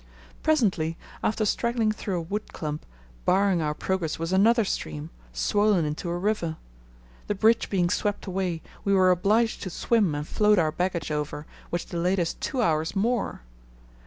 Presently, 0.41 0.97
after 1.23 1.45
straggling 1.45 1.91
through 1.91 2.17
a 2.17 2.21
wood 2.23 2.51
clump, 2.53 2.87
barring 3.23 3.61
our 3.61 3.75
progress 3.75 4.17
was 4.17 4.33
another 4.33 4.65
stream, 4.65 5.11
swollen 5.31 5.85
into 5.85 6.09
a 6.09 6.17
river. 6.17 6.57
The 7.27 7.35
bridge 7.35 7.69
being 7.69 7.91
swept 7.91 8.25
away, 8.25 8.63
we 8.83 8.95
were 8.95 9.11
obliged 9.11 9.61
to 9.61 9.69
swim 9.69 10.15
and 10.15 10.27
float 10.27 10.57
our 10.57 10.71
baggage 10.71 11.11
over, 11.11 11.45
which 11.69 11.85
delayed 11.85 12.19
us 12.19 12.33
two 12.33 12.63
hours 12.63 12.95
more. 12.95 13.41